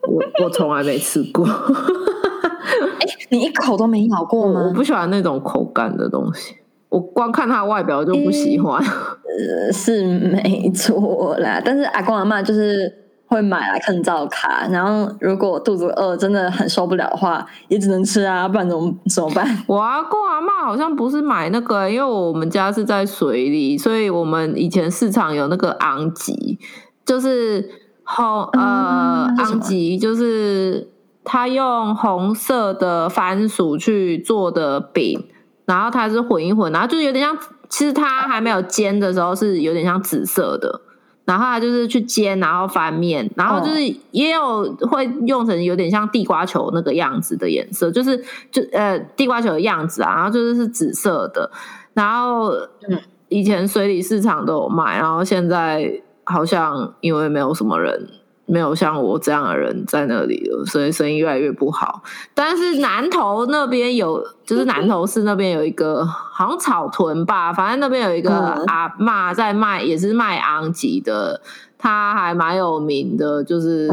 [0.07, 1.47] 我我从来没吃过，
[3.01, 4.65] 哎，你一口都没咬过吗？
[4.69, 6.55] 我不喜欢那种口感的东西，
[6.95, 8.81] 我光看它外表就不喜欢。
[8.81, 12.89] 呃，是没错啦，但是阿公阿妈就是
[13.27, 19.45] 会买来看照卡，然后如果肚子饿真的很受不了的话，也只能吃啊，不然怎么怎么办？
[19.67, 26.61] 我阿公阿妈好像不是买那个，因为我们家是在水里，所以我们以前市场有那个昂吉，
[27.05, 27.69] 就是
[28.05, 30.89] 红呃昂吉，就是
[31.25, 35.25] 他用红色的番薯去做的饼，
[35.65, 37.37] 然后它是混一混，然后就是有点像。
[37.71, 40.81] 其实它还没有煎的时候是有点像紫色的，
[41.25, 43.81] 然后它就是去煎，然后翻面，然后就是
[44.13, 51.51] 也有会用成有点像地瓜球那个样子的颜色，就是就呃地瓜球的样子啊，然后就是是紫色的，
[51.95, 52.51] 然后
[52.89, 52.97] 嗯
[53.29, 58.09] 以前水里市场都有卖，然后现在好像因为没有什么人。
[58.47, 62.03] 没有像我这样的人在那里了，所以生意越来越不好。
[62.35, 68.31] 但是南头那边有，就是南头市那边有一个，好像草屯吧，反正那边有一个
[68.67, 71.41] 阿妈在卖，也是卖昂吉的，
[71.79, 73.43] 他还蛮有名的。
[73.43, 73.89] 就是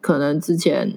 [0.00, 0.92] 可能之前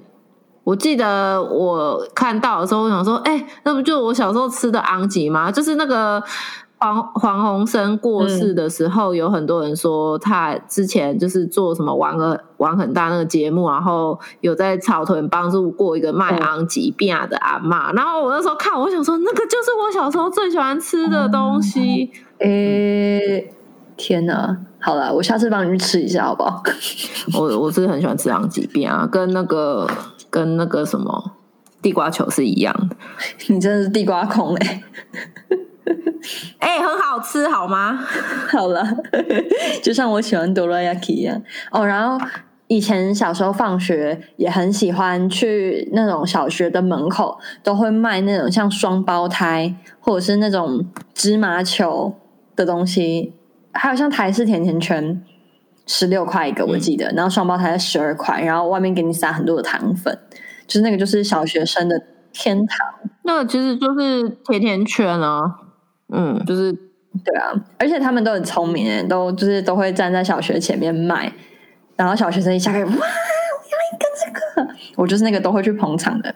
[0.64, 5.52] 我记得我看到的时候，我想说，哎，那不就我小时候吃的昂吉吗？
[5.52, 6.22] 就是那个。
[6.82, 17.92] 黄黄鸿升过世的时候，有很多人说他之前就是做什么玩个玩很大那个节目，然后有在草屯帮助过一个卖昂吉饼的阿妈。
[17.92, 22.10] 然后我那时候看，我想说那个就是我小时候最喜欢吃的东西。
[22.38, 23.54] 诶，
[23.96, 24.56] 天哪！
[24.80, 26.60] 好了，我下次帮你去吃一下好不好？
[27.38, 29.86] 我我是很喜欢吃昂吉饼啊，跟那个
[30.28, 31.30] 跟那个什么
[31.80, 32.96] 地瓜球是一样的。
[33.46, 34.82] 你真的是地瓜控哎！
[36.58, 37.98] 哎，很好吃，好吗？
[38.50, 38.84] 好了，
[39.82, 41.84] 就像我喜欢哆啦 A 梦一样哦。
[41.86, 42.24] 然后
[42.68, 52.14] 以前小时候放学也很喜欢去那种小学的门口，都会卖那种像双胞胎或者是那种芝麻球
[52.54, 53.34] 的东西，
[53.72, 55.22] 还有像台式甜甜圈，
[55.86, 60.16] 十六块一个我记得，然后双胞胎十二块，然后外面给你撒很多的糖粉，
[60.66, 62.00] 就是那个就是小学生的
[62.32, 62.78] 天堂。
[63.24, 65.58] 那个其实就是甜甜圈啊。
[66.12, 66.70] 嗯，就是
[67.24, 71.32] 对啊，而且他们都很聪明，都就是都会站在小学前面卖，
[71.96, 76.34] 然后小学生一下课，哇，我要一个这个，我就是那个都会去捧场的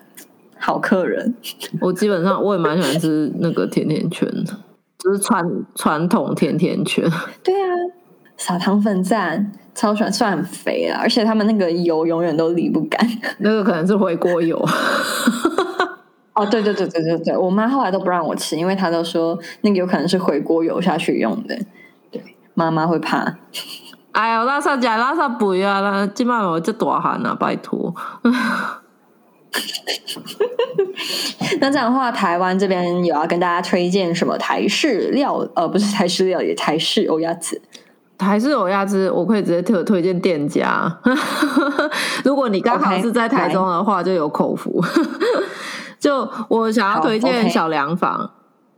[0.59, 1.35] 好客人。
[1.81, 4.53] 我基本上我也蛮喜欢吃那个甜甜圈的，
[4.99, 7.05] 就是传传统甜甜圈。
[7.43, 7.69] 对啊，
[8.37, 13.07] 撒糖粉赞，超喜欢，虽然很肥啊，而且他们那个油永远都离不干，
[13.39, 14.59] 那个可能是回锅油。
[16.37, 21.59] 哦，对对对对对对，我妈后来都不让我吃，因为她都说那个有可能是回锅油下去用的，
[22.11, 22.23] 对，
[22.55, 23.39] 妈妈会怕。
[24.13, 27.95] 哎呦，拉萨假拉萨不要啦，今晚我这大汗啊，拜托。
[31.61, 35.37] 那这样的话，台湾这边有要跟大家推荐什么台式料？
[35.55, 37.61] 呃，不是台式料，也台式欧鸭子。
[38.19, 40.99] 台式欧鸭子，我可以直接特推荐店家。
[42.25, 44.83] 如果你刚好是在台中的话，就有口福。
[45.99, 48.31] 就我想要推荐小凉房，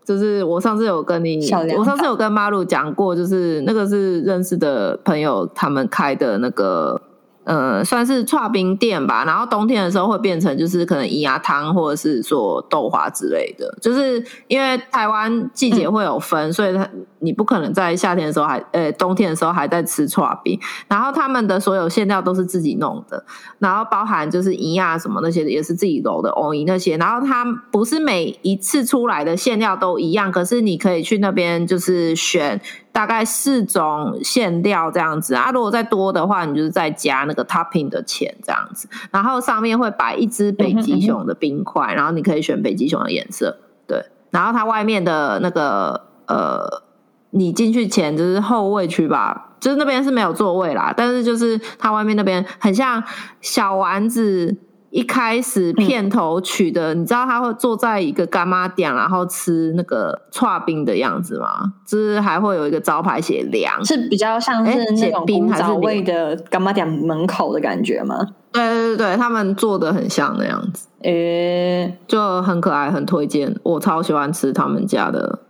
[0.04, 1.38] 就是我上次有跟你，
[1.76, 7.00] 我上次有跟马鲁讲过，就是那个是认识的朋友他们开的那个。
[7.44, 9.24] 呃，算是串冰店吧。
[9.24, 13.74] 然后冬天的时候会变成就是可能银牙汤或者是做豆花之类的。
[13.80, 16.86] 就是因为台湾季节会有分，所以它
[17.20, 20.58] 你不可能在夏天的时候还呃冬天的时候还在吃串冰。
[20.88, 23.24] 然后他们的所有馅料都是自己弄的，
[23.58, 26.96] 然后包含就是银牙什么那些也是自己揉的藕银那些。
[26.96, 32.60] 然后它不是每一次出来的馅料都一样，可是你可以去那边就是选。
[32.90, 38.88] 大概四种馅料这样子啊，如果再多的话，你就是再加那个 topping 的钱这样子。
[39.12, 43.56] 然后上面会摆一只北极熊的冰块，然后你可以选北极熊的颜色。
[43.86, 46.82] 对，然后它外面的那个呃，
[47.30, 53.02] 你进去前就是后位区吧，就是那边是没有座位啦，但是就是它外面那边很像
[53.40, 54.56] 小丸子。
[54.90, 61.74] 一开始片头曲的，你知道他会坐在一个干妈店，然后吃那个串冰的样子吗？
[61.86, 68.16] 就是还会有一个招牌写凉，是比较像是那种古早味的干妈店门口的感觉吗？
[68.50, 73.54] 对对对对，他们做的很像那样子，诶，就很可爱，很推荐。
[73.62, 75.40] 我超喜欢吃他们家的。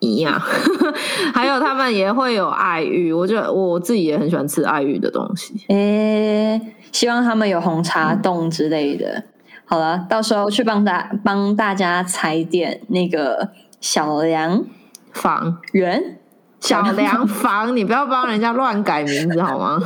[0.00, 0.40] 一样，
[1.34, 5.54] 还有他们也会有爱玉，我觉得我自己也很喜欢吃爱玉的东西。
[5.68, 6.60] 诶，
[6.92, 9.24] 希望他们有红茶冻之类的。
[9.64, 14.64] 好了，到时候去帮大帮大家踩点那个小梁
[15.12, 16.18] 房圆
[16.60, 19.78] 小凉房，你不要帮人家乱改名字好吗？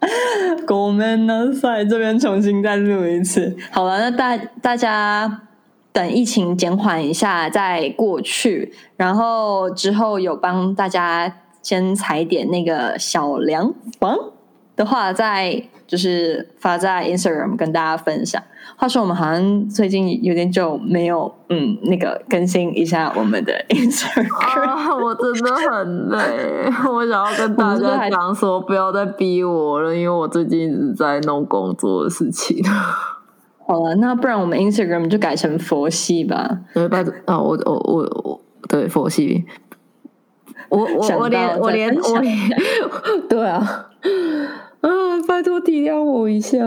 [0.70, 1.52] 我们呢？
[1.52, 3.56] 在这边重新再录一次。
[3.72, 5.42] 好了，那大大家
[5.98, 14.16] 等疫情减缓一下再过去，然后之后有帮大家先踩点那个小凉房
[14.76, 18.40] 的话，再就是发在 Instagram 跟大家分享。
[18.76, 25.04] 话说，我们好像最近有点久没有嗯那个更新一下我们的 Instagram。
[25.04, 32.62] 我真的很累，我想要跟大家讲说，不要再逼我了，因为我最近一直在弄工作的事情。
[33.68, 36.60] 好了，那不然我们 Instagram 就改成佛系吧。
[36.72, 37.04] 对吧？
[37.26, 39.44] 啊，我我我我，对佛系。
[40.70, 42.36] 我我我连我连我连，
[43.28, 43.58] 对啊，
[44.80, 44.88] 啊，
[45.26, 46.58] 拜托体谅我一下。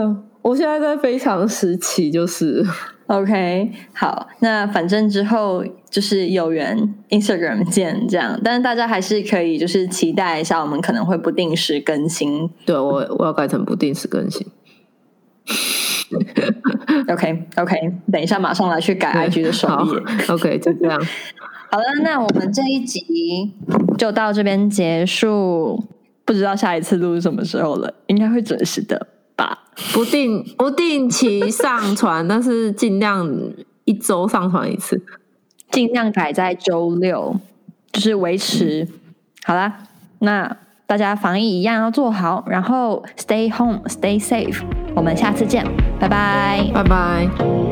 [0.42, 2.64] 我现在在非常时期，就是
[3.06, 12.50] OK，好，那反正之后就是有缘 Instagram 见这样，但是大家还是可以就是期待一下，我们可能会不定时更新。
[12.66, 14.46] 对我我要改成不定时更新。
[17.08, 17.76] OK OK，
[18.10, 20.02] 等一下马上来去改 IG 的首页。
[20.28, 21.00] OK，就这样。
[21.70, 23.50] 好了，那我们这一集
[23.96, 25.82] 就到这边结束，
[26.24, 29.58] 不知道下一次录是什么时候了，应该会准时的吧。
[29.94, 33.26] 不定不定期上传，但是尽量
[33.86, 35.02] 一周上传一次，
[35.70, 37.34] 尽量改在周六，
[37.90, 38.86] 就是维持。
[39.44, 39.78] 好啦，
[40.18, 40.54] 那
[40.86, 44.62] 大家防疫一样要做好，然后 stay home，stay safe。
[44.94, 45.64] 我们下次见，
[45.98, 47.71] 拜拜，拜拜。